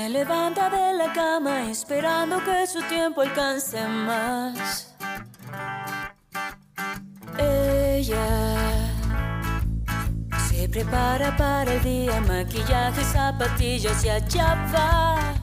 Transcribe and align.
Se 0.00 0.08
levanta 0.08 0.70
de 0.70 0.94
la 0.94 1.12
cama 1.12 1.70
esperando 1.70 2.42
que 2.42 2.66
su 2.66 2.80
tiempo 2.88 3.20
alcance 3.20 3.86
más. 3.86 4.94
Ella 7.36 8.96
se 10.48 10.66
prepara 10.70 11.36
para 11.36 11.74
el 11.74 11.82
día, 11.82 12.18
maquillaje, 12.22 13.04
zapatillas 13.04 14.02
y 14.02 14.08
allá. 14.08 15.34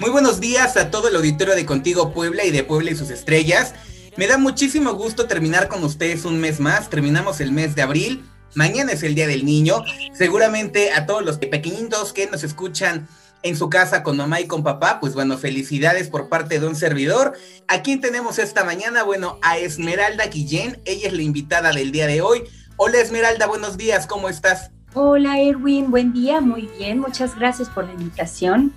Muy 0.00 0.08
buenos 0.08 0.40
días 0.40 0.78
a 0.78 0.90
todo 0.90 1.08
el 1.08 1.16
auditorio 1.16 1.54
de 1.54 1.66
Contigo 1.66 2.14
Puebla 2.14 2.46
y 2.46 2.50
de 2.50 2.64
Puebla 2.64 2.92
y 2.92 2.96
sus 2.96 3.10
estrellas. 3.10 3.74
Me 4.16 4.26
da 4.26 4.38
muchísimo 4.38 4.94
gusto 4.94 5.26
terminar 5.26 5.68
con 5.68 5.84
ustedes 5.84 6.24
un 6.24 6.40
mes 6.40 6.60
más. 6.60 6.88
Terminamos 6.88 7.42
el 7.42 7.52
mes 7.52 7.74
de 7.74 7.82
abril. 7.82 8.24
Mañana 8.54 8.92
es 8.92 9.02
el 9.02 9.14
Día 9.14 9.26
del 9.26 9.44
Niño. 9.44 9.84
Seguramente 10.12 10.92
a 10.92 11.06
todos 11.06 11.24
los 11.24 11.38
pequeñitos 11.38 12.12
que 12.12 12.26
nos 12.26 12.42
escuchan 12.42 13.06
en 13.42 13.56
su 13.56 13.70
casa 13.70 14.02
con 14.02 14.16
mamá 14.16 14.40
y 14.40 14.46
con 14.46 14.62
papá, 14.62 15.00
pues 15.00 15.14
bueno, 15.14 15.38
felicidades 15.38 16.08
por 16.08 16.28
parte 16.28 16.60
de 16.60 16.66
un 16.66 16.76
servidor. 16.76 17.32
¿A 17.68 17.82
quién 17.82 18.00
tenemos 18.00 18.38
esta 18.38 18.64
mañana? 18.64 19.02
Bueno, 19.02 19.38
a 19.42 19.56
Esmeralda 19.58 20.26
Guillén. 20.26 20.80
Ella 20.84 21.08
es 21.08 21.14
la 21.14 21.22
invitada 21.22 21.72
del 21.72 21.92
día 21.92 22.06
de 22.06 22.20
hoy. 22.20 22.42
Hola 22.76 22.98
Esmeralda, 22.98 23.46
buenos 23.46 23.76
días, 23.76 24.06
¿cómo 24.06 24.28
estás? 24.28 24.70
Hola 24.94 25.38
Erwin, 25.38 25.90
buen 25.90 26.12
día, 26.12 26.40
muy 26.40 26.68
bien, 26.78 26.98
muchas 26.98 27.36
gracias 27.36 27.68
por 27.68 27.84
la 27.84 27.92
invitación. 27.92 28.72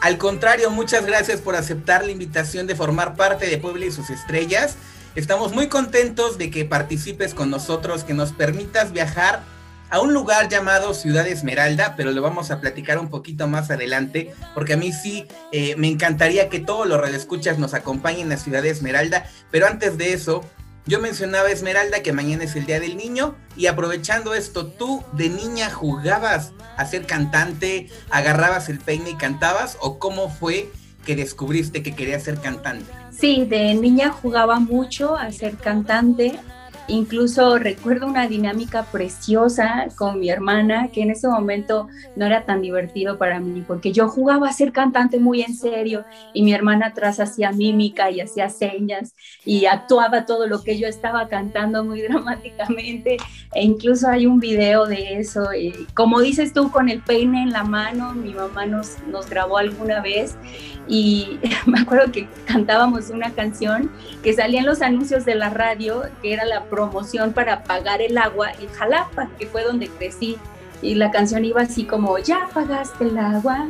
Al 0.00 0.16
contrario, 0.16 0.70
muchas 0.70 1.04
gracias 1.04 1.40
por 1.40 1.56
aceptar 1.56 2.04
la 2.04 2.12
invitación 2.12 2.66
de 2.66 2.76
formar 2.76 3.16
parte 3.16 3.46
de 3.46 3.58
Puebla 3.58 3.86
y 3.86 3.90
sus 3.90 4.10
estrellas. 4.10 4.76
Estamos 5.14 5.52
muy 5.52 5.68
contentos 5.68 6.38
de 6.38 6.50
que 6.50 6.64
participes 6.64 7.34
con 7.34 7.50
nosotros, 7.50 8.04
que 8.04 8.14
nos 8.14 8.32
permitas 8.32 8.92
viajar 8.92 9.42
a 9.90 10.00
un 10.00 10.12
lugar 10.12 10.48
llamado 10.48 10.94
Ciudad 10.94 11.26
Esmeralda, 11.26 11.94
pero 11.96 12.12
lo 12.12 12.20
vamos 12.22 12.50
a 12.50 12.60
platicar 12.60 12.98
un 12.98 13.08
poquito 13.08 13.48
más 13.48 13.70
adelante, 13.70 14.34
porque 14.54 14.74
a 14.74 14.76
mí 14.76 14.92
sí 14.92 15.26
eh, 15.50 15.74
me 15.76 15.88
encantaría 15.88 16.48
que 16.48 16.60
todos 16.60 16.86
los 16.86 17.00
redescuchas 17.00 17.58
nos 17.58 17.74
acompañen 17.74 18.30
a 18.32 18.36
Ciudad 18.36 18.64
Esmeralda, 18.66 19.26
pero 19.50 19.66
antes 19.66 19.96
de 19.96 20.12
eso, 20.12 20.44
yo 20.86 21.00
mencionaba 21.00 21.50
Esmeralda 21.50 22.02
que 22.02 22.12
mañana 22.12 22.44
es 22.44 22.54
el 22.54 22.66
Día 22.66 22.80
del 22.80 22.96
Niño 22.96 23.34
y 23.56 23.66
aprovechando 23.66 24.34
esto, 24.34 24.66
tú 24.66 25.04
de 25.12 25.28
niña 25.28 25.70
jugabas 25.70 26.52
a 26.76 26.86
ser 26.86 27.06
cantante, 27.06 27.88
agarrabas 28.10 28.68
el 28.68 28.78
peine 28.78 29.10
y 29.10 29.16
cantabas 29.16 29.76
o 29.80 29.98
cómo 29.98 30.30
fue 30.30 30.70
que 31.04 31.16
descubriste 31.16 31.82
que 31.82 31.94
querías 31.94 32.22
ser 32.22 32.38
cantante? 32.38 32.97
Sí, 33.18 33.44
de 33.46 33.74
niña 33.74 34.10
jugaba 34.10 34.60
mucho 34.60 35.16
a 35.16 35.32
ser 35.32 35.56
cantante. 35.56 36.38
Incluso 36.88 37.58
recuerdo 37.58 38.06
una 38.06 38.26
dinámica 38.26 38.84
preciosa 38.84 39.88
con 39.96 40.18
mi 40.20 40.30
hermana, 40.30 40.88
que 40.88 41.02
en 41.02 41.10
ese 41.10 41.28
momento 41.28 41.86
no 42.16 42.24
era 42.24 42.46
tan 42.46 42.62
divertido 42.62 43.18
para 43.18 43.40
mí, 43.40 43.62
porque 43.66 43.92
yo 43.92 44.08
jugaba 44.08 44.48
a 44.48 44.52
ser 44.52 44.72
cantante 44.72 45.18
muy 45.18 45.42
en 45.42 45.54
serio 45.54 46.04
y 46.32 46.42
mi 46.42 46.54
hermana 46.54 46.86
atrás 46.86 47.20
hacía 47.20 47.52
mímica 47.52 48.10
y 48.10 48.22
hacía 48.22 48.48
señas 48.48 49.14
y 49.44 49.66
actuaba 49.66 50.24
todo 50.24 50.46
lo 50.46 50.62
que 50.62 50.78
yo 50.78 50.88
estaba 50.88 51.28
cantando 51.28 51.84
muy 51.84 52.00
dramáticamente. 52.08 53.18
E 53.54 53.62
incluso 53.62 54.08
hay 54.08 54.26
un 54.26 54.40
video 54.40 54.86
de 54.86 55.18
eso. 55.18 55.48
Como 55.94 56.20
dices 56.20 56.54
tú, 56.54 56.70
con 56.70 56.88
el 56.88 57.00
peine 57.00 57.42
en 57.42 57.50
la 57.50 57.64
mano, 57.64 58.14
mi 58.14 58.32
mamá 58.32 58.64
nos, 58.64 58.96
nos 59.06 59.28
grabó 59.28 59.58
alguna 59.58 60.00
vez 60.00 60.36
y 60.88 61.38
me 61.66 61.80
acuerdo 61.80 62.10
que 62.10 62.26
cantábamos 62.46 63.10
una 63.10 63.30
canción 63.32 63.90
que 64.22 64.32
salía 64.32 64.60
en 64.60 64.66
los 64.66 64.82
anuncios 64.82 65.24
de 65.24 65.34
la 65.34 65.50
radio, 65.50 66.02
que 66.22 66.32
era 66.32 66.44
la 66.44 66.64
promoción 66.78 67.32
para 67.32 67.64
pagar 67.64 68.00
el 68.00 68.16
agua 68.16 68.52
en 68.52 68.68
Jalapa, 68.68 69.28
que 69.36 69.46
fue 69.48 69.64
donde 69.64 69.88
crecí. 69.88 70.38
Y 70.80 70.94
la 70.94 71.10
canción 71.10 71.44
iba 71.44 71.62
así 71.62 71.84
como, 71.84 72.18
ya 72.18 72.48
pagaste 72.54 73.04
el 73.04 73.18
agua 73.18 73.66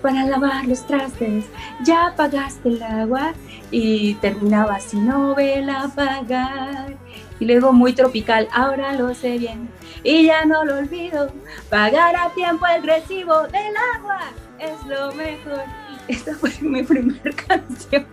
para 0.00 0.24
lavar 0.26 0.64
los 0.66 0.86
trastes, 0.86 1.44
ya 1.84 2.14
pagaste 2.16 2.68
el 2.68 2.82
agua. 2.84 3.32
Y 3.72 4.14
terminaba 4.14 4.76
así, 4.76 4.96
no 4.96 5.34
vela 5.34 5.90
pagar. 5.94 6.94
Y 7.40 7.46
luego 7.46 7.72
muy 7.72 7.94
tropical, 7.94 8.46
ahora 8.52 8.92
lo 8.92 9.12
sé 9.12 9.38
bien 9.38 9.68
y 10.04 10.26
ya 10.26 10.44
no 10.44 10.64
lo 10.64 10.78
olvido. 10.78 11.32
Pagar 11.68 12.14
a 12.14 12.30
tiempo 12.34 12.66
el 12.66 12.82
recibo 12.84 13.42
del 13.48 13.74
agua 13.96 14.20
es 14.60 14.86
lo 14.86 15.12
mejor. 15.14 15.64
Esta 16.06 16.34
fue 16.34 16.52
mi 16.60 16.82
primera 16.84 17.32
canción. 17.48 18.06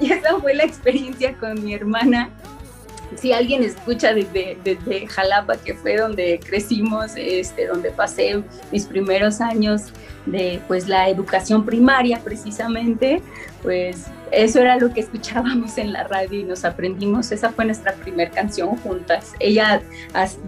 y 0.00 0.12
esa 0.12 0.38
fue 0.38 0.54
la 0.54 0.64
experiencia 0.64 1.36
con 1.38 1.64
mi 1.64 1.74
hermana 1.74 2.30
si 3.16 3.32
alguien 3.32 3.62
escucha 3.62 4.12
desde, 4.14 5.06
Jalapa, 5.08 5.56
que 5.56 5.74
fue 5.74 5.96
donde 5.96 6.40
crecimos, 6.44 7.12
este, 7.16 7.66
donde 7.66 7.90
pasé 7.90 8.42
mis 8.72 8.86
primeros 8.86 9.40
años 9.40 9.92
de 10.26 10.60
pues 10.66 10.88
la 10.88 11.08
educación 11.08 11.64
primaria 11.64 12.20
precisamente, 12.24 13.22
pues 13.62 14.06
eso 14.30 14.60
era 14.60 14.76
lo 14.76 14.92
que 14.92 15.00
escuchábamos 15.00 15.78
en 15.78 15.92
la 15.92 16.04
radio 16.04 16.40
y 16.40 16.44
nos 16.44 16.64
aprendimos, 16.64 17.30
esa 17.30 17.50
fue 17.50 17.66
nuestra 17.66 17.94
primera 17.94 18.30
canción 18.30 18.76
juntas, 18.78 19.32
ella 19.38 19.82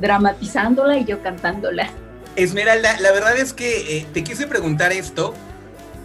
dramatizándola 0.01 0.99
y 0.99 1.05
yo 1.05 1.23
cantándola. 1.23 1.91
Esmeralda, 2.37 3.01
la 3.01 3.13
verdad 3.13 3.37
es 3.39 3.53
que 3.53 3.99
eh, 3.99 4.07
te 4.13 4.23
quise 4.23 4.47
preguntar 4.47 4.93
esto 4.93 5.35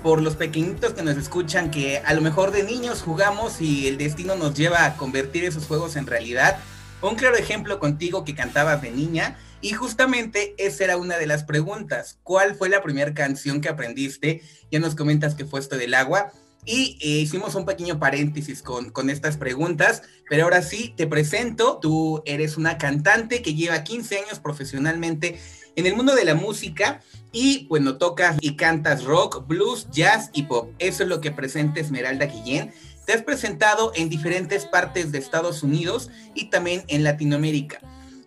por 0.01 0.21
los 0.21 0.35
pequeñitos 0.35 0.93
que 0.93 1.03
nos 1.03 1.17
escuchan 1.17 1.69
que 1.69 1.99
a 1.99 2.13
lo 2.13 2.21
mejor 2.21 2.51
de 2.51 2.63
niños 2.63 3.01
jugamos 3.01 3.61
y 3.61 3.87
el 3.87 3.97
destino 3.97 4.35
nos 4.35 4.55
lleva 4.55 4.85
a 4.85 4.97
convertir 4.97 5.45
esos 5.45 5.65
juegos 5.65 5.95
en 5.95 6.07
realidad. 6.07 6.57
Un 7.01 7.15
claro 7.15 7.35
ejemplo 7.35 7.79
contigo 7.79 8.23
que 8.23 8.35
cantabas 8.35 8.81
de 8.81 8.91
niña 8.91 9.37
y 9.61 9.73
justamente 9.73 10.55
esa 10.57 10.85
era 10.85 10.97
una 10.97 11.17
de 11.17 11.27
las 11.27 11.43
preguntas. 11.43 12.19
¿Cuál 12.23 12.55
fue 12.55 12.69
la 12.69 12.81
primera 12.81 13.13
canción 13.13 13.61
que 13.61 13.69
aprendiste? 13.69 14.41
Ya 14.71 14.79
nos 14.79 14.95
comentas 14.95 15.35
que 15.35 15.45
fue 15.45 15.59
esto 15.59 15.77
del 15.77 15.93
agua. 15.93 16.31
Y 16.63 16.99
eh, 17.01 17.21
hicimos 17.21 17.55
un 17.55 17.65
pequeño 17.65 17.99
paréntesis 17.99 18.61
con, 18.61 18.91
con 18.91 19.09
estas 19.09 19.35
preguntas, 19.37 20.03
pero 20.29 20.43
ahora 20.43 20.61
sí, 20.61 20.93
te 20.95 21.07
presento. 21.07 21.79
Tú 21.81 22.21
eres 22.25 22.55
una 22.55 22.77
cantante 22.77 23.41
que 23.41 23.55
lleva 23.55 23.83
15 23.83 24.19
años 24.19 24.39
profesionalmente 24.39 25.39
en 25.75 25.85
el 25.85 25.95
mundo 25.95 26.15
de 26.15 26.25
la 26.25 26.35
música 26.35 27.01
y 27.31 27.65
bueno, 27.67 27.97
tocas 27.97 28.37
y 28.41 28.55
cantas 28.55 29.03
rock, 29.03 29.47
blues, 29.47 29.87
jazz 29.91 30.29
y 30.33 30.43
pop. 30.43 30.71
Eso 30.79 31.03
es 31.03 31.09
lo 31.09 31.21
que 31.21 31.31
presenta 31.31 31.79
Esmeralda 31.79 32.25
Guillén. 32.25 32.73
Te 33.05 33.13
has 33.13 33.23
presentado 33.23 33.91
en 33.95 34.09
diferentes 34.09 34.65
partes 34.65 35.11
de 35.11 35.17
Estados 35.17 35.63
Unidos 35.63 36.09
y 36.35 36.49
también 36.49 36.83
en 36.87 37.03
Latinoamérica. 37.03 37.79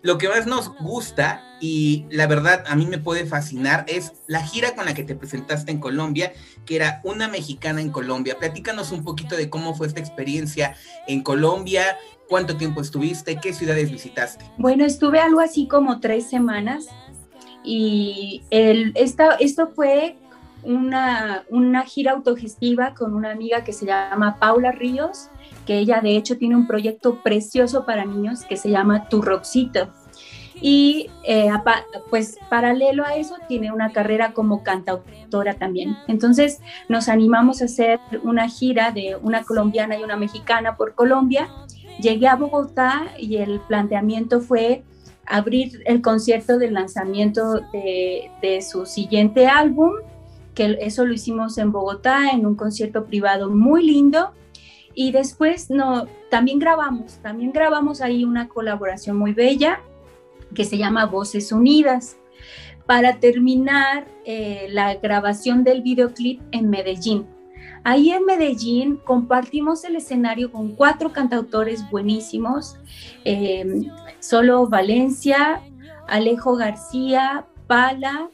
Lo 0.03 0.19
que 0.19 0.28
más 0.28 0.47
nos 0.47 0.77
gusta 0.81 1.43
y 1.62 2.05
la 2.10 2.27
verdad 2.27 2.62
a 2.66 2.77
mí 2.77 2.84
me 2.84 2.99
puede 2.99 3.25
fascinar 3.25 3.87
es 3.88 4.12
la 4.26 4.47
gira 4.47 4.75
con 4.75 4.84
la 4.84 4.93
que 4.93 5.03
te 5.03 5.15
presentaste 5.15 5.72
en 5.72 5.78
Colombia, 5.78 6.34
que 6.66 6.76
era 6.76 7.00
una 7.05 7.26
mexicana 7.26 7.81
en 7.81 7.91
Colombia. 7.91 8.38
Platícanos 8.38 8.93
un 8.93 9.03
poquito 9.03 9.34
de 9.34 9.49
cómo 9.49 9.75
fue 9.75 9.87
esta 9.87 10.00
experiencia 10.00 10.76
en 11.06 11.22
Colombia, 11.22 11.97
cuánto 12.28 12.59
tiempo 12.59 12.82
estuviste, 12.82 13.41
qué 13.41 13.55
ciudades 13.55 13.91
visitaste. 13.91 14.44
Bueno, 14.59 14.84
estuve 14.84 15.21
algo 15.21 15.41
así 15.41 15.69
como 15.69 16.00
tres 16.00 16.28
semanas 16.28 16.87
y 17.65 18.43
esta, 18.51 19.37
esto 19.37 19.69
fue 19.69 20.17
una, 20.63 21.45
una 21.51 21.83
gira 21.83 22.13
autogestiva 22.13 22.95
con 22.95 23.15
una 23.15 23.31
amiga 23.31 23.65
que 23.65 23.73
se 23.73 23.87
llama 23.87 24.39
Paula 24.39 24.73
Ríos, 24.73 25.29
que 25.67 25.79
ella 25.79 26.01
de 26.01 26.17
hecho 26.17 26.37
tiene 26.37 26.57
un 26.57 26.67
proyecto 26.67 27.23
precioso 27.23 27.85
para 27.87 28.05
niños 28.05 28.45
que 28.45 28.57
se 28.57 28.71
llama 28.71 29.09
Tu 29.09 29.23
Roxito. 29.23 29.89
Y 30.61 31.11
eh, 31.25 31.51
pues 32.11 32.39
paralelo 32.49 33.05
a 33.05 33.17
eso 33.17 33.37
tiene 33.49 33.73
una 33.73 33.93
carrera 33.93 34.33
como 34.33 34.63
cantautora 34.63 35.55
también. 35.55 35.97
Entonces 36.07 36.61
nos 36.89 37.09
animamos 37.09 37.61
a 37.61 37.67
hacer 37.67 38.01
una 38.23 38.49
gira 38.49 38.91
de 38.91 39.17
una 39.21 39.43
colombiana 39.43 39.99
y 39.99 40.05
una 40.05 40.17
mexicana 40.17 40.77
por 40.77 40.95
Colombia. 40.95 41.49
Llegué 42.01 42.29
a 42.29 42.37
Bogotá 42.37 43.09
y 43.19 43.37
el 43.37 43.61
planteamiento 43.61 44.41
fue 44.41 44.85
abrir 45.26 45.82
el 45.87 46.03
concierto 46.03 46.59
del 46.59 46.75
lanzamiento 46.75 47.61
de, 47.73 48.62
su 48.62 48.87
siguiente 48.87 49.47
álbum, 49.47 49.93
que 50.55 50.79
eso 50.81 51.05
lo 51.05 51.12
hicimos 51.12 51.59
en 51.59 51.73
Bogotá, 51.73 52.31
en 52.32 52.47
un 52.47 52.55
concierto 52.55 53.06
privado 53.06 53.50
muy 53.50 53.85
lindo. 53.85 54.31
Y 54.94 55.11
después 55.11 55.71
no, 55.71 56.06
también 56.31 56.59
grabamos, 56.61 57.19
también 57.23 57.53
grabamos 57.53 58.00
ahí 58.00 58.25
una 58.25 58.49
colaboración 58.49 59.17
muy 59.17 59.32
bella 59.32 59.81
que 60.55 60.65
se 60.65 60.79
llama 60.79 61.06
Voces 61.06 61.50
Unidas, 61.50 62.17
para 62.87 63.19
terminar 63.19 64.06
eh, 64.25 64.67
la 64.71 64.94
grabación 64.97 65.65
del 65.65 65.82
videoclip 65.82 66.41
en 66.53 66.71
Medellín. 66.71 67.26
Ahí 67.85 68.11
en 68.11 68.25
Medellín 68.25 68.97
compartimos 69.05 69.85
el 69.85 69.97
escenario 69.97 70.51
con 70.51 70.75
cuatro 70.75 71.13
cantautores 71.13 71.89
buenísimos, 71.91 72.77
eh, 73.27 73.83
Solo 74.21 74.67
Valencia, 74.67 75.61
Alejo 76.09 76.57
García, 76.57 77.45
Pala 77.67 78.31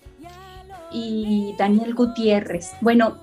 y 0.92 1.54
Daniel 1.58 1.94
Gutiérrez. 1.94 2.72
Bueno, 2.80 3.16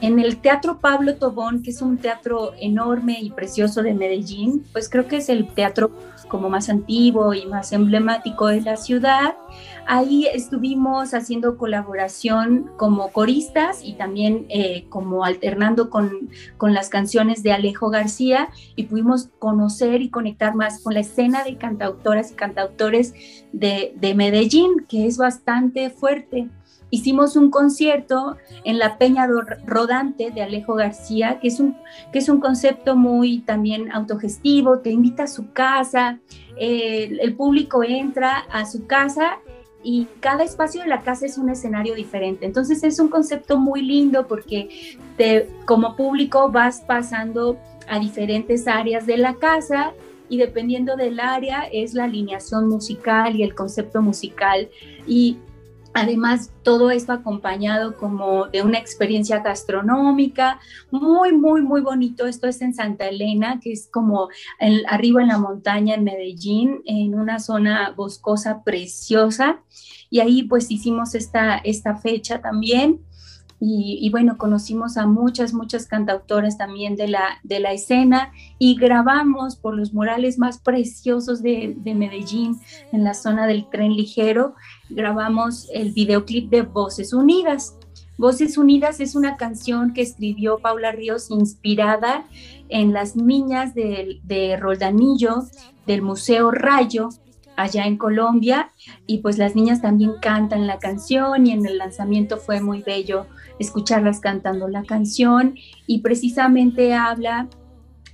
en 0.00 0.18
el 0.18 0.38
Teatro 0.38 0.78
Pablo 0.78 1.16
Tobón, 1.16 1.62
que 1.62 1.70
es 1.70 1.82
un 1.82 1.98
teatro 1.98 2.52
enorme 2.58 3.18
y 3.20 3.30
precioso 3.30 3.82
de 3.82 3.92
Medellín, 3.92 4.64
pues 4.72 4.88
creo 4.88 5.06
que 5.06 5.18
es 5.18 5.28
el 5.28 5.46
teatro 5.48 5.90
como 6.28 6.48
más 6.48 6.68
antiguo 6.68 7.34
y 7.34 7.46
más 7.46 7.72
emblemático 7.72 8.46
de 8.48 8.60
la 8.60 8.76
ciudad. 8.76 9.36
Ahí 9.86 10.26
estuvimos 10.26 11.14
haciendo 11.14 11.56
colaboración 11.56 12.70
como 12.76 13.12
coristas 13.12 13.80
y 13.84 13.94
también 13.94 14.46
eh, 14.48 14.86
como 14.88 15.24
alternando 15.24 15.90
con, 15.90 16.30
con 16.56 16.74
las 16.74 16.88
canciones 16.88 17.42
de 17.42 17.52
Alejo 17.52 17.90
García 17.90 18.48
y 18.74 18.84
pudimos 18.84 19.28
conocer 19.38 20.02
y 20.02 20.10
conectar 20.10 20.54
más 20.54 20.82
con 20.82 20.94
la 20.94 21.00
escena 21.00 21.44
de 21.44 21.56
cantautoras 21.56 22.32
y 22.32 22.34
cantautores 22.34 23.14
de, 23.52 23.94
de 23.96 24.14
Medellín, 24.14 24.86
que 24.88 25.06
es 25.06 25.18
bastante 25.18 25.90
fuerte 25.90 26.48
hicimos 26.90 27.36
un 27.36 27.50
concierto 27.50 28.36
en 28.64 28.78
la 28.78 28.98
Peña 28.98 29.26
Rodante 29.66 30.30
de 30.30 30.42
Alejo 30.42 30.74
García, 30.74 31.38
que 31.40 31.48
es 31.48 31.60
un, 31.60 31.76
que 32.12 32.18
es 32.18 32.28
un 32.28 32.40
concepto 32.40 32.96
muy 32.96 33.40
también 33.40 33.90
autogestivo, 33.92 34.78
te 34.78 34.90
invita 34.90 35.24
a 35.24 35.28
su 35.28 35.52
casa, 35.52 36.20
el 36.58 37.34
público 37.34 37.82
entra 37.82 38.38
a 38.50 38.64
su 38.64 38.86
casa 38.86 39.38
y 39.82 40.08
cada 40.18 40.42
espacio 40.42 40.82
de 40.82 40.88
la 40.88 41.02
casa 41.02 41.26
es 41.26 41.38
un 41.38 41.48
escenario 41.48 41.94
diferente. 41.94 42.44
Entonces 42.44 42.82
es 42.82 42.98
un 42.98 43.08
concepto 43.08 43.56
muy 43.56 43.82
lindo 43.82 44.26
porque 44.26 44.98
te, 45.16 45.48
como 45.64 45.94
público 45.94 46.50
vas 46.50 46.80
pasando 46.80 47.56
a 47.88 48.00
diferentes 48.00 48.66
áreas 48.66 49.06
de 49.06 49.16
la 49.16 49.34
casa 49.34 49.92
y 50.28 50.38
dependiendo 50.38 50.96
del 50.96 51.20
área 51.20 51.68
es 51.70 51.94
la 51.94 52.04
alineación 52.04 52.68
musical 52.68 53.36
y 53.36 53.44
el 53.44 53.54
concepto 53.54 54.02
musical. 54.02 54.68
Y 55.06 55.38
Además, 55.98 56.52
todo 56.62 56.90
esto 56.90 57.14
acompañado 57.14 57.96
como 57.96 58.48
de 58.48 58.60
una 58.60 58.76
experiencia 58.76 59.38
gastronómica, 59.38 60.60
muy, 60.90 61.32
muy, 61.32 61.62
muy 61.62 61.80
bonito. 61.80 62.26
Esto 62.26 62.48
es 62.48 62.60
en 62.60 62.74
Santa 62.74 63.08
Elena, 63.08 63.60
que 63.62 63.72
es 63.72 63.88
como 63.90 64.28
arriba 64.88 65.22
en 65.22 65.28
la 65.28 65.38
montaña 65.38 65.94
en 65.94 66.04
Medellín, 66.04 66.82
en 66.84 67.14
una 67.14 67.38
zona 67.38 67.94
boscosa 67.96 68.62
preciosa. 68.62 69.62
Y 70.10 70.20
ahí 70.20 70.42
pues 70.42 70.70
hicimos 70.70 71.14
esta, 71.14 71.56
esta 71.56 71.96
fecha 71.96 72.42
también. 72.42 73.00
Y, 73.58 74.10
bueno, 74.10 74.36
conocimos 74.36 74.98
a 74.98 75.06
muchas, 75.06 75.54
muchas 75.54 75.86
cantautoras 75.86 76.58
también 76.58 76.94
de 76.94 77.08
la, 77.08 77.38
de 77.42 77.58
la 77.58 77.72
escena 77.72 78.30
y 78.58 78.76
grabamos 78.76 79.56
por 79.56 79.74
los 79.74 79.94
murales 79.94 80.38
más 80.38 80.58
preciosos 80.58 81.42
de, 81.42 81.74
de 81.74 81.94
Medellín, 81.94 82.60
en 82.92 83.02
la 83.02 83.14
zona 83.14 83.46
del 83.46 83.68
tren 83.70 83.94
ligero, 83.94 84.54
grabamos 84.90 85.68
el 85.72 85.92
videoclip 85.92 86.50
de 86.50 86.62
Voces 86.62 87.14
Unidas. 87.14 87.74
Voces 88.18 88.58
Unidas 88.58 89.00
es 89.00 89.14
una 89.14 89.36
canción 89.36 89.94
que 89.94 90.02
escribió 90.02 90.58
Paula 90.58 90.92
Ríos 90.92 91.30
inspirada 91.30 92.26
en 92.68 92.92
las 92.92 93.16
niñas 93.16 93.74
de, 93.74 94.20
de 94.22 94.56
Roldanillo 94.56 95.44
del 95.86 96.02
Museo 96.02 96.50
Rayo 96.50 97.10
allá 97.56 97.86
en 97.86 97.96
Colombia 97.96 98.70
y 99.06 99.18
pues 99.18 99.38
las 99.38 99.54
niñas 99.54 99.82
también 99.82 100.12
cantan 100.20 100.66
la 100.66 100.78
canción 100.78 101.46
y 101.46 101.52
en 101.52 101.66
el 101.66 101.78
lanzamiento 101.78 102.36
fue 102.36 102.60
muy 102.60 102.82
bello 102.82 103.26
escucharlas 103.58 104.20
cantando 104.20 104.68
la 104.68 104.84
canción 104.84 105.54
y 105.86 106.00
precisamente 106.00 106.94
habla 106.94 107.48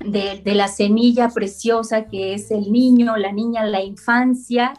de, 0.01 0.41
la 0.45 0.69
semilla 0.69 1.29
preciosa 1.29 2.07
que 2.07 2.35
es 2.35 2.51
el 2.51 2.73
niño, 2.73 3.17
la 3.17 3.33
niña, 3.33 3.65
la 3.65 3.83
infancia 3.83 4.75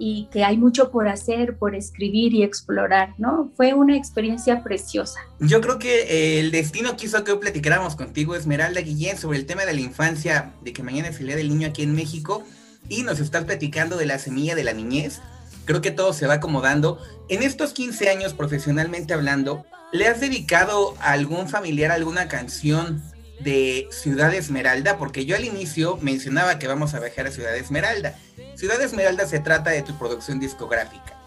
y 0.00 0.28
que 0.30 0.44
hay 0.44 0.56
mucho 0.56 0.92
por 0.92 1.08
hacer, 1.08 1.58
por 1.58 1.74
escribir 1.74 2.32
y 2.32 2.44
explorar, 2.44 3.14
¿no? 3.18 3.50
Fue 3.56 3.74
una 3.74 3.96
experiencia 3.96 4.62
preciosa. 4.62 5.18
Yo 5.40 5.60
creo 5.60 5.80
que 5.80 6.02
eh, 6.02 6.38
el 6.38 6.52
destino 6.52 6.96
quiso 6.96 7.24
que 7.24 7.34
platicáramos 7.34 7.96
contigo, 7.96 8.36
Esmeralda 8.36 8.80
Guillén, 8.80 9.18
sobre 9.18 9.38
el 9.38 9.46
tema 9.46 9.64
de 9.64 9.74
la 9.74 9.80
infancia, 9.80 10.54
de 10.62 10.72
que 10.72 10.84
mañana 10.84 11.08
es 11.08 11.18
el 11.18 11.26
Día 11.26 11.36
del 11.36 11.48
Niño 11.48 11.66
aquí 11.66 11.82
en 11.82 11.96
México 11.96 12.44
y 12.88 13.02
nos 13.02 13.20
estás 13.20 13.44
platicando 13.44 13.96
de 13.96 14.06
la 14.06 14.18
semilla 14.18 14.54
de 14.54 14.64
la 14.64 14.72
niñez. 14.72 15.20
Creo 15.64 15.80
que 15.80 15.90
todo 15.90 16.12
se 16.12 16.26
va 16.26 16.34
acomodando. 16.34 16.98
En 17.28 17.42
estos 17.42 17.72
15 17.72 18.08
años, 18.08 18.34
profesionalmente 18.34 19.12
hablando, 19.12 19.66
¿Le 19.90 20.06
has 20.06 20.20
dedicado 20.20 20.94
a 21.00 21.12
algún 21.12 21.48
familiar 21.48 21.90
alguna 21.90 22.28
canción 22.28 23.02
de 23.40 23.88
Ciudad 23.90 24.34
Esmeralda? 24.34 24.98
Porque 24.98 25.24
yo 25.24 25.34
al 25.34 25.46
inicio 25.46 25.98
mencionaba 26.02 26.58
que 26.58 26.68
vamos 26.68 26.92
a 26.92 27.00
viajar 27.00 27.26
a 27.26 27.30
Ciudad 27.30 27.56
Esmeralda. 27.56 28.14
Ciudad 28.54 28.80
Esmeralda 28.82 29.26
se 29.26 29.38
trata 29.38 29.70
de 29.70 29.80
tu 29.80 29.96
producción 29.96 30.40
discográfica. 30.40 31.18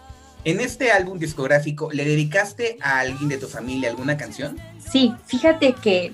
En 0.44 0.60
este 0.60 0.92
álbum 0.92 1.18
discográfico, 1.18 1.90
¿le 1.90 2.04
dedicaste 2.04 2.76
a 2.80 3.00
alguien 3.00 3.28
de 3.28 3.38
tu 3.38 3.48
familia 3.48 3.90
alguna 3.90 4.16
canción? 4.16 4.56
Sí, 4.78 5.12
fíjate 5.26 5.74
que 5.74 6.12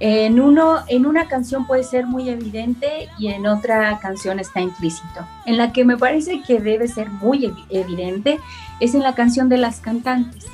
en, 0.00 0.40
uno, 0.40 0.84
en 0.88 1.06
una 1.06 1.28
canción 1.28 1.66
puede 1.66 1.82
ser 1.82 2.06
muy 2.06 2.28
evidente 2.28 3.08
y 3.18 3.28
en 3.28 3.46
otra 3.46 3.98
canción 4.00 4.38
está 4.38 4.60
implícito. 4.60 5.26
En 5.46 5.56
la 5.56 5.72
que 5.72 5.84
me 5.84 5.96
parece 5.96 6.42
que 6.42 6.60
debe 6.60 6.88
ser 6.88 7.10
muy 7.10 7.52
evidente 7.70 8.38
es 8.80 8.94
en 8.94 9.02
la 9.02 9.14
canción 9.14 9.48
de 9.48 9.58
las 9.58 9.80
cantantes 9.80 10.46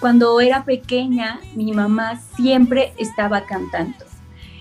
cuando 0.00 0.40
era 0.40 0.64
pequeña, 0.64 1.40
mi 1.54 1.72
mamá 1.72 2.20
siempre 2.36 2.92
estaba 2.98 3.46
cantando. 3.46 4.04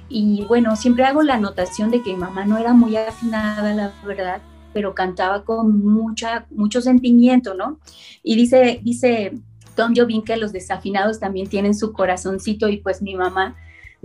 Y 0.08 0.46
bueno, 0.46 0.76
siempre 0.76 1.04
hago 1.04 1.24
la 1.24 1.36
anotación 1.36 1.92
de 1.92 2.02
que 2.02 2.12
mi 2.14 2.18
mamá 2.18 2.46
no 2.46 2.58
era 2.58 2.74
muy 2.74 2.96
afinada, 2.96 3.74
la 3.74 3.94
verdad, 4.06 4.42
pero 4.74 4.94
cantaba 4.94 5.44
con 5.44 5.84
mucha, 5.84 6.46
mucho 6.52 6.82
sentimiento, 6.82 7.54
¿no? 7.54 7.80
Y 8.24 8.36
dice, 8.36 8.80
dice 8.84 9.34
Tom 9.76 9.94
que 10.26 10.38
los 10.38 10.54
desafinados 10.54 11.20
también 11.20 11.50
tienen 11.50 11.76
su 11.76 11.92
corazoncito 11.92 12.70
y 12.70 12.78
pues 12.78 13.02
mi 13.02 13.16
mamá, 13.16 13.56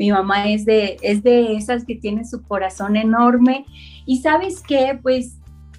mi 0.01 0.11
mamá 0.11 0.49
es 0.49 0.65
de, 0.65 0.97
es 1.03 1.23
de 1.23 1.57
esas 1.57 1.85
que 1.85 1.95
tienen 1.95 2.27
su 2.27 2.43
corazón 2.43 2.97
enorme. 2.97 3.67
Y 4.07 4.23
sabes 4.23 4.63
qué, 4.67 4.99
pues 5.03 5.35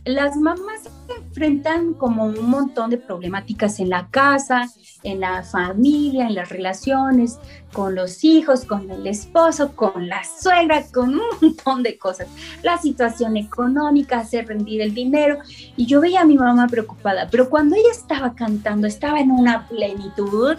las 0.06 0.38
mamás 0.38 0.84
se 0.84 1.14
enfrentan 1.16 1.96
como 1.96 2.26
un 2.26 2.48
montón 2.48 2.92
de 2.92 3.00
problemáticas 3.00 3.80
en 3.80 3.90
la 3.90 4.10
casa, 4.12 4.70
en 5.02 5.22
la 5.22 5.42
familia, 5.42 6.28
en 6.28 6.36
las 6.36 6.50
relaciones, 6.50 7.40
con 7.74 7.96
los 7.96 8.24
hijos, 8.24 8.64
con 8.64 8.92
el 8.92 9.08
esposo, 9.08 9.76
con 9.76 10.08
la 10.08 10.22
suegra, 10.24 10.84
con 10.94 11.16
un 11.16 11.22
montón 11.42 11.82
de 11.82 11.98
cosas. 11.98 12.28
La 12.62 12.78
situación 12.78 13.38
económica, 13.38 14.20
hacer 14.20 14.46
rendir 14.46 14.84
el 14.84 14.94
dinero. 14.94 15.40
Y 15.76 15.88
yo 15.88 16.00
veía 16.00 16.22
a 16.22 16.26
mi 16.26 16.38
mamá 16.38 16.68
preocupada, 16.68 17.28
pero 17.32 17.50
cuando 17.50 17.76
ella 17.76 17.90
estaba 17.92 18.36
cantando, 18.36 18.86
estaba 18.86 19.20
en 19.20 19.32
una 19.32 19.68
plenitud, 19.68 20.58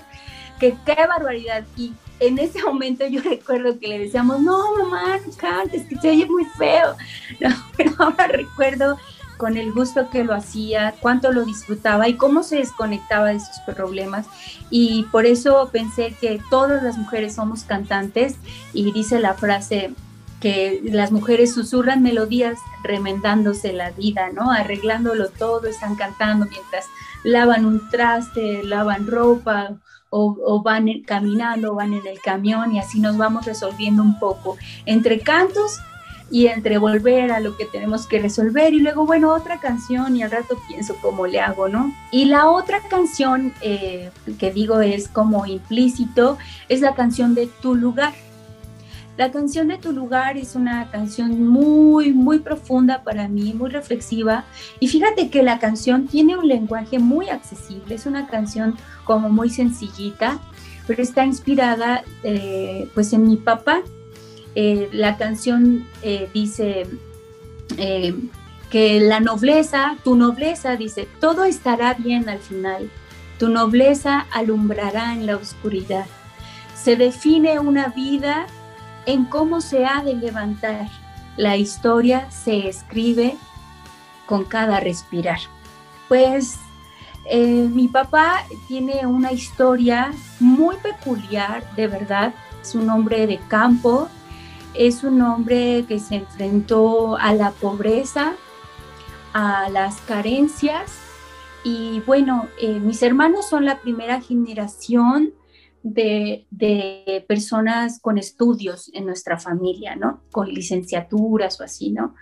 que 0.58 0.76
qué 0.84 0.96
barbaridad. 1.06 1.62
Y 1.76 1.92
en 2.20 2.38
ese 2.38 2.62
momento 2.62 3.06
yo 3.06 3.20
recuerdo 3.24 3.78
que 3.78 3.88
le 3.88 3.98
decíamos, 3.98 4.40
no, 4.40 4.76
mamá, 4.78 5.18
no 5.26 5.32
cantes, 5.36 5.86
que 5.86 5.96
se 5.96 6.10
oye 6.10 6.26
muy 6.26 6.44
feo. 6.56 6.96
pero 7.76 7.92
ahora 7.98 8.26
recuerdo 8.28 8.98
con 9.36 9.56
el 9.56 9.72
gusto 9.72 10.08
que 10.08 10.22
lo 10.22 10.34
hacía, 10.34 10.94
cuánto 11.00 11.32
lo 11.32 11.44
disfrutaba 11.44 12.08
y 12.08 12.14
cómo 12.14 12.44
se 12.44 12.58
desconectaba 12.58 13.30
de 13.30 13.40
sus 13.40 13.58
problemas. 13.66 14.26
Y 14.70 15.04
por 15.10 15.26
eso 15.26 15.68
pensé 15.72 16.14
que 16.20 16.40
todas 16.48 16.82
las 16.82 16.96
mujeres 16.96 17.34
somos 17.34 17.64
cantantes 17.64 18.36
y 18.72 18.92
dice 18.92 19.18
la 19.18 19.34
frase 19.34 19.94
que 20.40 20.80
las 20.84 21.12
mujeres 21.12 21.54
susurran 21.54 22.02
melodías 22.02 22.58
remendándose 22.82 23.72
la 23.72 23.90
vida, 23.90 24.30
¿no? 24.32 24.50
Arreglándolo 24.50 25.28
todo, 25.30 25.66
están 25.66 25.94
cantando 25.94 26.46
mientras 26.46 26.86
lavan 27.24 27.64
un 27.64 27.88
traste, 27.90 28.62
lavan 28.64 29.06
ropa 29.06 29.70
o, 30.14 30.36
o, 30.44 30.62
van 30.62 30.86
caminando, 31.06 31.74
van 31.74 31.94
en 31.94 32.06
el 32.06 32.20
camión 32.20 32.72
y 32.72 32.78
así 32.78 33.00
nos 33.00 33.16
vamos 33.16 33.46
resolviendo 33.46 34.02
un 34.02 34.18
poco 34.18 34.58
entre 34.84 35.20
cantos 35.20 35.80
y 36.30 36.46
entre 36.46 36.76
volver 36.76 37.32
a 37.32 37.40
lo 37.40 37.56
que 37.56 37.64
tenemos 37.64 38.06
que 38.06 38.18
resolver 38.18 38.74
y 38.74 38.80
luego, 38.80 39.06
bueno, 39.06 39.32
otra 39.32 39.58
canción 39.58 40.16
y 40.16 40.22
al 40.22 40.30
rato 40.30 40.58
pienso 40.68 40.96
cómo 41.00 41.26
le 41.26 41.40
hago, 41.40 41.68
¿no? 41.68 41.94
Y 42.10 42.26
la 42.26 42.48
otra 42.48 42.80
canción 42.88 43.52
eh, 43.62 44.10
que 44.38 44.50
digo 44.50 44.80
es 44.80 45.08
como 45.08 45.46
implícito, 45.46 46.36
es 46.68 46.82
la 46.82 46.94
canción 46.94 47.34
de 47.34 47.48
Tu 47.60 47.74
lugar. 47.74 48.12
La 49.16 49.30
canción 49.30 49.68
de 49.68 49.76
Tu 49.76 49.92
lugar 49.92 50.38
es 50.38 50.54
una 50.54 50.90
canción 50.90 51.46
muy, 51.46 52.12
muy 52.12 52.38
profunda 52.38 53.02
para 53.02 53.28
mí, 53.28 53.52
muy 53.52 53.70
reflexiva. 53.70 54.44
Y 54.80 54.88
fíjate 54.88 55.28
que 55.28 55.42
la 55.42 55.58
canción 55.58 56.06
tiene 56.06 56.36
un 56.36 56.48
lenguaje 56.48 56.98
muy 56.98 57.28
accesible, 57.28 57.94
es 57.94 58.06
una 58.06 58.26
canción 58.26 58.76
como 59.04 59.28
muy 59.28 59.50
sencillita, 59.50 60.38
pero 60.86 61.02
está 61.02 61.26
inspirada 61.26 62.02
eh, 62.22 62.88
pues 62.94 63.12
en 63.12 63.28
mi 63.28 63.36
papá, 63.36 63.82
eh, 64.54 64.88
la 64.92 65.16
canción 65.16 65.86
eh, 66.02 66.28
dice 66.34 66.86
eh, 67.78 68.14
que 68.70 69.00
la 69.00 69.20
nobleza, 69.20 69.96
tu 70.04 70.14
nobleza, 70.14 70.76
dice, 70.76 71.08
todo 71.20 71.44
estará 71.44 71.94
bien 71.94 72.28
al 72.28 72.38
final, 72.38 72.90
tu 73.38 73.48
nobleza 73.48 74.26
alumbrará 74.30 75.14
en 75.14 75.26
la 75.26 75.36
oscuridad. 75.36 76.06
Se 76.74 76.96
define 76.96 77.60
una 77.60 77.88
vida 77.88 78.46
en 79.06 79.24
cómo 79.24 79.60
se 79.60 79.84
ha 79.84 80.02
de 80.02 80.14
levantar. 80.14 80.88
La 81.36 81.56
historia 81.56 82.30
se 82.30 82.68
escribe 82.68 83.36
con 84.26 84.44
cada 84.44 84.80
respirar. 84.80 85.38
Pues 86.08 86.58
mi 87.32 87.88
papá 87.88 88.44
tiene 88.68 89.06
una 89.06 89.32
historia 89.32 90.12
muy 90.40 90.76
peculiar, 90.76 91.64
de 91.76 91.86
verdad. 91.86 92.34
Es 92.60 92.74
un 92.74 92.90
hombre 92.90 93.26
de 93.26 93.38
campo, 93.48 94.08
es 94.74 95.04
un 95.04 95.22
hombre 95.22 95.84
que 95.86 95.98
se 95.98 96.16
enfrentó 96.16 97.16
a 97.16 97.32
la 97.34 97.50
pobreza, 97.52 98.34
a 99.32 99.68
las 99.70 100.00
carencias 100.02 101.02
y 101.64 102.00
bueno, 102.00 102.48
eh, 102.58 102.80
mis 102.80 103.02
hermanos 103.02 103.48
son 103.48 103.64
la 103.64 103.78
primera 103.78 104.20
generación 104.20 105.32
de, 105.82 106.46
personas 107.28 108.00
con 108.00 108.18
estudios 108.18 108.90
en 108.94 109.06
nuestra 109.06 109.38
familia, 109.38 109.96
¿no? 109.96 110.20
Con 110.30 110.48
licenciaturas 110.48 111.60
o 111.60 111.64
así, 111.64 111.90
¿no? 111.90 112.14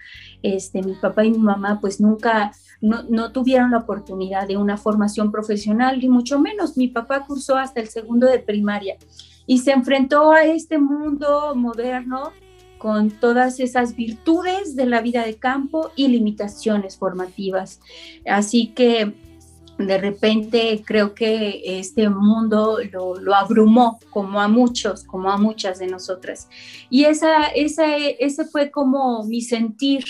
Este, 0.43 0.83
mi 0.83 0.95
papá 0.95 1.25
y 1.25 1.31
mi 1.31 1.39
mamá 1.39 1.81
pues 1.81 2.01
nunca, 2.01 2.53
no, 2.81 3.03
no 3.05 3.33
tuvieron 3.33 3.73
la 3.73 3.79
oportunidad 3.79 4.49
de 4.49 4.57
una 4.57 4.77
formación 4.77 5.31
profesional, 5.31 5.99
ni 5.99 6.09
mucho 6.09 6.39
menos. 6.39 6.77
Mi 6.77 6.89
papá 6.89 7.27
cursó 7.27 7.57
hasta 7.57 7.81
el 7.81 7.89
segundo 7.89 8.27
de 8.27 8.39
primaria 8.39 8.97
y 9.47 9.59
se 9.59 9.73
enfrentó 9.73 10.33
a 10.33 10.45
este 10.45 10.79
mundo 10.79 11.55
moderno 11.55 12.33
con 12.79 13.11
todas 13.11 13.61
esas 13.61 13.95
virtudes 13.95 14.75
de 14.75 14.87
la 14.87 15.03
vida 15.03 15.25
de 15.25 15.37
campo 15.37 15.91
y 15.97 16.09
limitaciones 16.09 16.97
formativas. 16.97 17.81
Así 18.25 18.69
que 18.69 19.15
de 19.87 19.99
repente 19.99 20.83
creo 20.85 21.15
que 21.15 21.63
este 21.65 22.09
mundo 22.09 22.79
lo, 22.91 23.35
abrumó 23.35 23.99
como 24.11 24.41
a 24.41 24.49
muchos, 24.49 25.05
como 25.05 25.31
a 25.31 25.37
muchas 25.37 25.79
de 25.79 25.87
nosotras. 25.87 26.49
Y 26.89 27.05
esa, 27.05 27.47
esa, 27.47 27.97
ese 27.97 28.45
fue 28.45 28.71
como 28.71 29.25
mi 29.25 29.43
sentir 29.43 30.05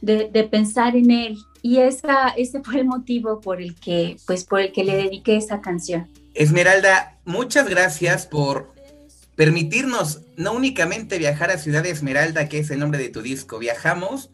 de, 0.00 0.26
pensar 0.44 0.96
en 0.96 1.10
él 1.10 1.38
y 1.62 1.78
esa, 1.78 2.28
ese 2.36 2.62
fue 2.62 2.80
el 2.80 2.86
motivo 2.86 3.40
por 3.40 3.60
el, 3.60 3.74
que, 3.74 4.16
pues, 4.26 4.44
por 4.44 4.60
el 4.60 4.72
que 4.72 4.84
le 4.84 4.96
dediqué 4.96 5.36
esa 5.36 5.60
canción. 5.60 6.08
Esmeralda, 6.34 7.18
muchas 7.24 7.68
gracias 7.68 8.26
por 8.26 8.72
permitirnos 9.34 10.20
no 10.36 10.52
únicamente 10.52 11.18
viajar 11.18 11.50
a 11.50 11.58
Ciudad 11.58 11.84
Esmeralda, 11.86 12.48
que 12.48 12.58
es 12.58 12.70
el 12.70 12.78
nombre 12.78 12.98
de 12.98 13.08
tu 13.08 13.22
disco, 13.22 13.58
viajamos 13.58 14.30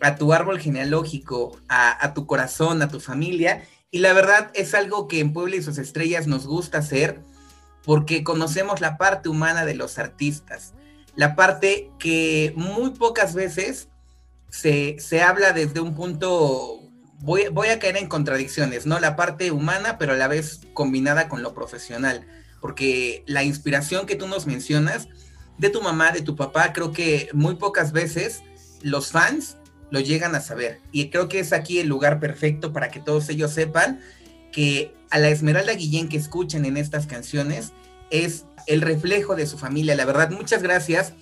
a 0.00 0.16
tu 0.16 0.32
árbol 0.32 0.58
genealógico, 0.58 1.58
a, 1.68 2.04
a 2.04 2.14
tu 2.14 2.26
corazón, 2.26 2.82
a 2.82 2.88
tu 2.88 3.00
familia 3.00 3.62
y 3.94 4.00
la 4.00 4.12
verdad 4.12 4.50
es 4.54 4.74
algo 4.74 5.06
que 5.06 5.20
en 5.20 5.32
Puebla 5.32 5.54
y 5.54 5.62
sus 5.62 5.78
estrellas 5.78 6.26
nos 6.26 6.48
gusta 6.48 6.78
hacer 6.78 7.20
porque 7.84 8.24
conocemos 8.24 8.80
la 8.80 8.96
parte 8.96 9.28
humana 9.28 9.64
de 9.64 9.76
los 9.76 10.00
artistas, 10.00 10.74
la 11.14 11.36
parte 11.36 11.92
que 12.00 12.52
muy 12.56 12.90
pocas 12.90 13.34
veces 13.34 13.86
se, 14.50 14.98
habla 15.22 15.52
desde 15.52 15.78
un 15.78 15.94
punto, 15.94 16.80
voy, 17.20 17.46
voy 17.52 17.68
a 17.68 17.78
caer 17.78 17.96
en 17.96 18.08
contradicciones, 18.08 18.84
¿no? 18.84 18.98
La 18.98 19.14
parte 19.14 19.52
humana, 19.52 19.96
pero 19.96 20.14
a 20.14 20.16
la 20.16 20.26
vez 20.26 20.62
combinada 20.72 21.28
con 21.28 21.44
lo 21.44 21.54
profesional, 21.54 22.26
porque 22.60 23.22
la 23.28 23.44
inspiración 23.44 24.06
que 24.06 24.16
tú 24.16 24.26
nos 24.26 24.48
mencionas 24.48 25.06
de 25.56 25.70
tu 25.70 25.80
mamá, 25.80 26.10
de 26.10 26.22
tu 26.22 26.34
papá, 26.34 26.72
creo 26.72 26.90
que 26.90 27.28
muy 27.32 27.54
pocas 27.54 27.92
veces 27.92 28.42
los 28.82 29.12
fans 29.12 29.56
lo 29.90 30.00
llegan 30.00 30.34
a 30.34 30.40
saber. 30.40 30.80
Y 30.92 31.10
creo 31.10 31.28
que 31.28 31.40
es 31.40 31.52
aquí 31.52 31.78
el 31.78 31.88
lugar 31.88 32.20
perfecto 32.20 32.72
para 32.72 32.90
que 32.90 33.00
todos 33.00 33.28
ellos 33.28 33.52
sepan 33.52 34.00
que 34.52 34.94
a 35.10 35.18
la 35.18 35.28
Esmeralda 35.28 35.74
Guillén 35.74 36.08
que 36.08 36.16
escuchen 36.16 36.64
en 36.64 36.76
estas 36.76 37.06
canciones 37.06 37.72
es 38.10 38.44
el 38.66 38.80
reflejo 38.80 39.36
de 39.36 39.46
su 39.46 39.58
familia. 39.58 39.94
La 39.94 40.04
verdad, 40.04 40.30
muchas 40.30 40.62
gracias 40.62 41.12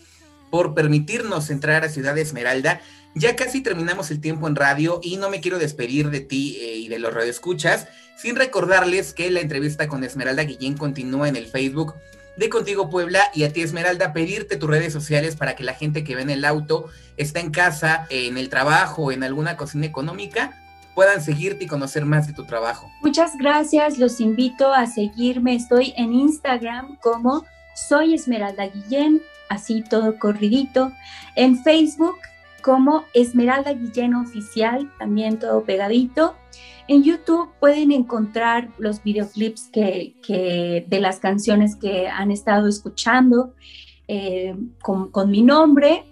por 0.51 0.75
permitirnos 0.75 1.51
entrar 1.51 1.85
a 1.85 1.89
Ciudad 1.89 2.17
Esmeralda. 2.19 2.81
Ya 3.15 3.37
casi 3.37 3.63
terminamos 3.63 4.11
el 4.11 4.21
tiempo 4.21 4.49
en 4.49 4.57
radio 4.57 5.01
y 5.03 5.17
no 5.17 5.31
me 5.31 5.41
quiero 5.41 5.59
despedir 5.59 6.11
de 6.11 6.21
ti 6.21 6.59
eh, 6.61 6.77
y 6.77 6.89
de 6.89 6.99
los 6.99 7.13
radioescuchas 7.13 7.89
sin 8.17 8.37
recordarles 8.37 9.13
que 9.13 9.31
la 9.31 9.41
entrevista 9.41 9.89
con 9.89 10.05
Esmeralda 10.05 10.45
Guillén 10.45 10.77
continúa 10.77 11.29
en 11.29 11.37
el 11.37 11.47
Facebook 11.47 11.95
de 12.37 12.49
Contigo 12.49 12.89
Puebla 12.89 13.23
y 13.35 13.45
a 13.45 13.53
ti 13.53 13.63
Esmeralda 13.63 14.13
pedirte 14.13 14.57
tus 14.57 14.71
redes 14.71 14.93
sociales 14.93 15.37
para 15.37 15.55
que 15.55 15.65
la 15.65 15.75
gente 15.75 16.05
que 16.05 16.15
ve 16.15 16.23
en 16.23 16.31
el 16.31 16.45
auto, 16.45 16.89
está 17.17 17.41
en 17.41 17.51
casa, 17.51 18.07
en 18.11 18.39
el 18.39 18.49
trabajo, 18.49 19.13
en 19.13 19.23
alguna 19.23 19.57
cocina 19.57 19.87
económica, 19.87 20.59
puedan 20.95 21.23
seguirte 21.23 21.65
y 21.65 21.67
conocer 21.67 22.05
más 22.05 22.27
de 22.27 22.33
tu 22.33 22.45
trabajo. 22.45 22.91
Muchas 23.03 23.37
gracias, 23.37 23.99
los 23.99 24.21
invito 24.21 24.73
a 24.73 24.87
seguirme, 24.87 25.55
estoy 25.55 25.95
en 25.97 26.13
Instagram 26.13 26.97
como 27.03 27.45
soy 27.75 28.15
Esmeralda 28.15 28.67
Guillén, 28.67 29.23
así 29.49 29.83
todo 29.83 30.19
corridito, 30.19 30.93
en 31.35 31.63
Facebook 31.63 32.17
como 32.63 33.05
Esmeralda 33.13 33.75
Guillén 33.75 34.15
Oficial, 34.15 34.91
también 34.99 35.39
todo 35.39 35.65
pegadito. 35.65 36.35
En 36.89 37.03
YouTube 37.03 37.51
pueden 37.61 37.93
encontrar 37.93 38.71
los 38.79 39.03
videoclips 39.03 39.69
que, 39.73 40.85
de 40.87 41.01
las 41.01 41.19
canciones 41.19 41.77
que 41.77 42.09
han 42.09 42.31
estado 42.31 42.69
escuchando 42.69 43.55
eh, 44.09 44.55
con, 44.81 45.31
mi 45.31 45.43
nombre. 45.43 46.05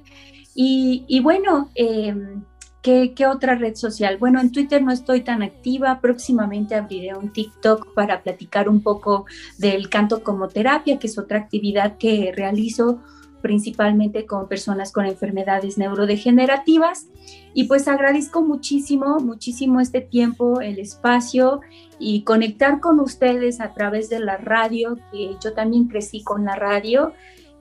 Y, 0.55 1.21
bueno, 1.21 1.71
em, 1.75 2.45
¿qué, 2.83 3.15
otra 3.27 3.55
red 3.55 3.75
social? 3.75 4.19
Bueno, 4.19 4.41
en 4.41 4.53
Twitter 4.53 4.83
no 4.83 4.93
estoy 4.93 5.23
tan 5.23 5.43
activa. 5.43 6.01
Próximamente 6.01 6.75
abriré 6.75 7.17
un 7.17 7.33
TikTok 7.33 7.95
para 7.95 8.23
platicar 8.23 8.69
un 8.69 8.83
poco 8.83 9.27
del 9.59 9.89
canto 9.89 10.23
como 10.23 10.49
terapia, 10.49 10.99
que 10.99 11.07
es 11.07 11.19
otra 11.19 11.39
actividad 11.39 11.97
que 11.99 12.33
realizo 12.35 13.01
principalmente 13.41 14.27
con 14.27 14.49
personas 14.49 14.93
con 14.93 15.07
enfermedades 15.07 15.79
neurodegenerativas. 15.79 17.07
Y 17.55 17.65
pues 17.65 17.89
agradezco 17.89 18.43
muchísimo, 18.43 19.19
muchísimo 19.21 19.81
este 19.81 20.01
tiempo, 20.01 20.61
el 20.61 20.79
espacio 20.79 21.61
y 21.99 22.23
conectar 22.23 22.81
con 22.81 23.01
ustedes 23.01 23.61
a 23.61 23.75
través 23.75 24.09
de 24.09 24.21
la 24.21 24.37
radio, 24.37 24.99
que 25.13 25.37
yo 25.43 25.53
también 25.53 25.89
crecí 25.89 26.23
con 26.23 26.45
la 26.45 26.55
radio 26.55 27.13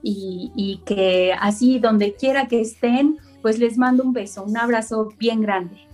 y, 0.02 0.52
y 0.54 0.82
que 0.86 1.34
así 1.38 1.78
donde 1.78 2.14
quiera 2.14 2.46
que 2.46 2.60
estén, 2.60 3.18
pues 3.42 3.58
les 3.58 3.78
mando 3.78 4.02
un 4.02 4.12
beso, 4.12 4.44
un 4.44 4.56
abrazo 4.56 5.08
bien 5.18 5.40
grande. 5.40 5.90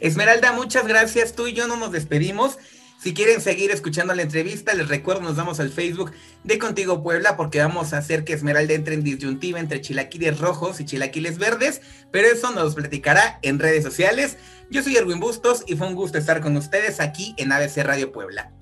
Esmeralda, 0.00 0.52
muchas 0.52 0.86
gracias. 0.86 1.34
Tú 1.34 1.48
y 1.48 1.52
yo 1.52 1.66
no 1.66 1.76
nos 1.76 1.92
despedimos. 1.92 2.58
Si 3.00 3.14
quieren 3.14 3.40
seguir 3.40 3.70
escuchando 3.70 4.12
la 4.12 4.22
entrevista, 4.22 4.74
les 4.74 4.88
recuerdo, 4.88 5.22
nos 5.22 5.36
vamos 5.36 5.60
al 5.60 5.70
Facebook 5.70 6.10
de 6.42 6.58
Contigo 6.58 7.00
Puebla 7.00 7.36
porque 7.36 7.60
vamos 7.60 7.92
a 7.92 7.98
hacer 7.98 8.24
que 8.24 8.32
Esmeralda 8.32 8.74
entre 8.74 8.94
en 8.94 9.04
disyuntiva 9.04 9.60
entre 9.60 9.80
chilaquiles 9.80 10.40
rojos 10.40 10.80
y 10.80 10.84
chilaquiles 10.84 11.38
verdes, 11.38 11.80
pero 12.10 12.26
eso 12.26 12.50
nos 12.50 12.74
platicará 12.74 13.38
en 13.42 13.60
redes 13.60 13.84
sociales. 13.84 14.36
Yo 14.68 14.82
soy 14.82 14.96
Erwin 14.96 15.20
Bustos 15.20 15.62
y 15.68 15.76
fue 15.76 15.86
un 15.86 15.94
gusto 15.94 16.18
estar 16.18 16.40
con 16.40 16.56
ustedes 16.56 16.98
aquí 16.98 17.36
en 17.38 17.52
ABC 17.52 17.84
Radio 17.84 18.10
Puebla. 18.10 18.52